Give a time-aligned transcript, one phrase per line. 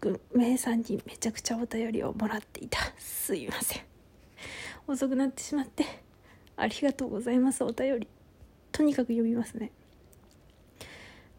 [0.00, 2.78] 匿名さんにめちゃくちゃお便りをもらっていた。
[2.98, 3.82] すいません。
[4.86, 5.84] 遅くなってしまって
[6.56, 8.08] ありがとうございますお便り。
[8.72, 9.70] とにかく読みますね。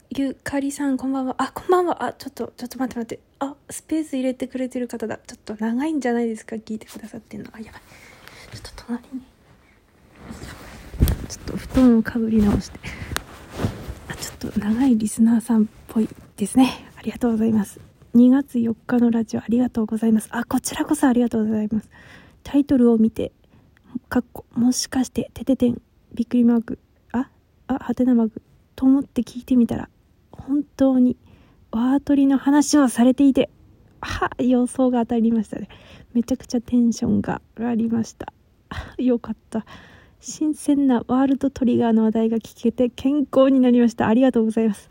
[0.10, 1.36] ゆかりさんこんばんは。
[1.38, 2.04] あこんばんは。
[2.04, 3.24] あちょっとちょっと待って待って。
[3.40, 5.18] あスペース入れてくれてる方だ。
[5.18, 6.58] ちょっと長いんじゃないですか？
[6.58, 7.50] 聞いてくださってんの。
[7.54, 7.82] あやばい。
[8.54, 9.22] ちょっと隣に。
[11.30, 12.80] ちょっと布団をかぶり直して。
[14.10, 16.86] あちょっと長いリスナーさんっぽいですね。
[16.98, 17.80] ありがとうございます。
[18.16, 20.28] 2月4日のラジオありがとうございます。
[20.32, 21.90] あこちらこそありがとうございます。
[22.44, 23.32] タイトルを見て
[24.10, 25.82] かっこもしかしててててん
[26.14, 26.80] びっくりマーク
[27.14, 27.30] あ
[27.68, 28.42] あはてなマーク
[28.76, 29.90] と思って聞いてみたら
[30.32, 31.16] 本当に
[31.72, 33.50] ワートリの話をされていて
[34.02, 35.70] は予想が当たりましたね。
[36.14, 38.34] めちゃくちゃテンションが上がりました。
[38.98, 39.66] よかった。
[40.20, 44.08] 新鮮なワールドトリガーの話題が聞けて健康になりました。
[44.08, 44.90] ありがとうございます。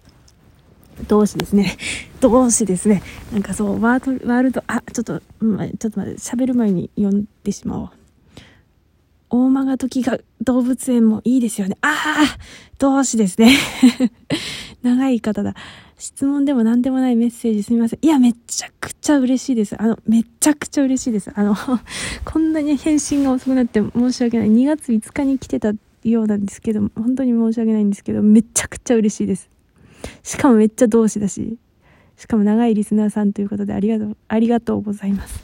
[1.09, 1.77] 同志ですね
[2.20, 7.91] 同志ですねなんかそうワーワールドあちょっと、うん、ちょっと待って喋る前に読んでしまおう
[9.30, 11.78] 大間が時が動物園もいいですよね。
[11.83, 12.38] ああ
[12.78, 13.56] 同志ですね。
[14.83, 15.55] 長い方だ。
[15.98, 17.98] 質問でも何でもないメッセージすみません。
[18.03, 19.80] いや、めちゃくちゃ嬉しいです。
[19.80, 21.30] あの、めちゃくちゃ嬉しいです。
[21.34, 21.55] あの、
[22.25, 24.48] こんなに返信が遅くなって申し訳ない。
[24.48, 29.48] 2月5日に来てたようなんですけど、本当に申し訳ないんですけど、めちゃくちゃ嬉しいです。
[30.23, 31.59] しかもめっちゃ同志だし、
[32.17, 35.43] しかも長いリスナーさんということでありがとう、ありがとうございます。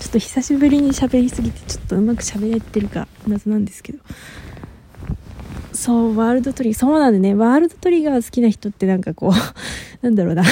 [0.00, 3.98] ちょっと久しぶりに喋りすぎて、ちょっとうまく喋れてるか謎なんですけど。
[5.72, 9.32] そう、ワールドトリガー、そうなんでね、ワールドトリガー好きな人ってなんかこう、
[10.02, 10.42] なんだろうな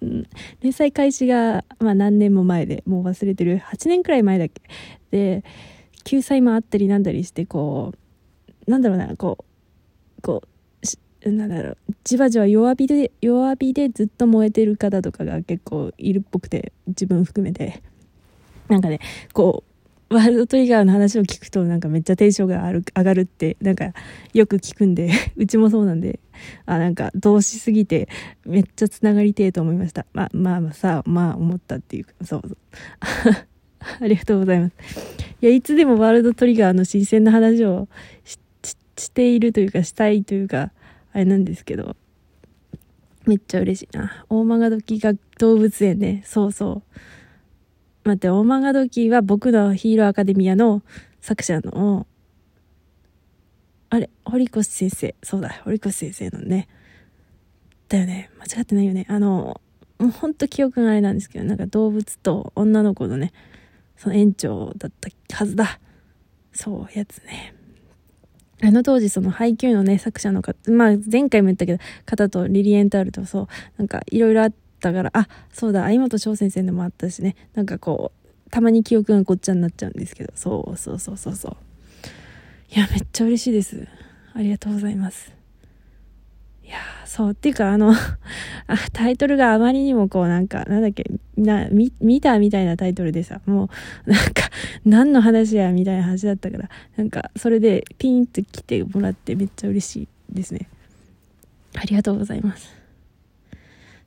[0.62, 4.62] 連載開始が、まあ何年も前で、もう忘れてる、8年くらい前だっけ。
[5.10, 5.44] で、
[6.04, 7.92] 救済もあったりなんだりして、こ
[8.66, 9.38] う、なんだろうな、こ
[10.18, 10.48] う、こう、
[11.30, 17.82] なんだろう、じわじわ弱火で、弱火でずっと燃えてる方とかが結構いるっぽくて、自分含めて。
[18.68, 19.00] なんかね、
[19.32, 19.74] こう、
[20.14, 23.92] ワールドトリガーの話を聞くとなんかめっちゃテンションが上がるってなんか
[24.32, 26.20] よく聞くんで うちもそうなんで。
[26.66, 28.08] あなんか同志すぎて
[28.44, 30.04] めっちゃつながりてえと思いました。
[30.12, 32.56] まあまあさまあ思ったっていうかそうそう。
[34.00, 34.74] ありがとうございます。
[35.40, 37.88] いやいつでもワールドトリガーの新鮮な話を
[38.24, 40.72] しているというかしたいというか
[41.14, 41.96] あれなんですけど
[43.24, 47.00] めっちゃ嬉しいな大曲時が動物園ねそうそう
[48.04, 50.82] 待って、オマガドキは僕のヒーローアカデミアの
[51.22, 52.06] 作者の、
[53.88, 55.14] あれ、堀越先生。
[55.22, 56.68] そうだ、堀越先生のね。
[57.88, 58.30] だよね。
[58.38, 59.06] 間違ってないよね。
[59.08, 59.58] あの、
[59.98, 63.32] もうほんと記憶があれなんですけど、なんか動物と女の子のね、
[63.96, 64.92] その園長だっ
[65.28, 65.80] たはずだ。
[66.52, 67.54] そう、やつね。
[68.66, 74.52] あの当時その配給のね、作者の方、まあ前回も言ったけど、方とリリエンタールとそう、なんかいろいろあっ、
[74.84, 81.56] たから、あ、そうだ、相本翔先生でもあったしね、なんかこう、たまに記憶がごっちゃになっちゃうんですけど、そうそうそうそうそう。
[82.74, 83.88] いや、めっちゃ嬉しいです。
[84.34, 85.33] ありがとうございます。
[86.64, 87.92] いやそう、っていうか、あの
[88.66, 91.04] あ、タイトルがあまりにもこう、なんか、なんだっけ、
[91.36, 93.68] な、見、見たみたいなタイトルでさ、も
[94.06, 94.50] う、 なんか、
[94.84, 99.96] 何の話や、みたいな話だったから、なんか、それでピンと来てもらってめっちゃ嬉し
[100.32, 100.68] いですね。
[101.76, 102.72] ありがとうございます。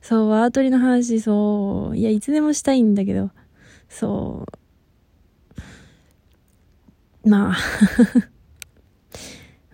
[0.02, 3.30] そう、ワートリの話、そう、いや、いつでもしたいんだけど、
[3.88, 4.46] そ
[7.24, 7.56] う、まあ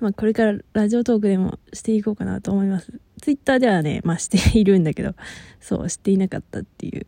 [0.05, 2.93] まあ、これからラジオトークでもしていこうかなと思います。
[3.23, 5.15] ツイッターではね、まあしているんだけど、
[5.63, 7.07] そう、していなかったっていう。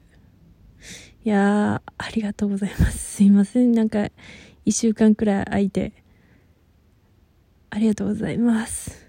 [1.22, 2.96] いやー、ありがとうございます。
[3.16, 3.72] すいません。
[3.72, 4.10] なんか、
[4.64, 5.92] 1週間くらい空いて、
[7.68, 9.05] ありがとうございます。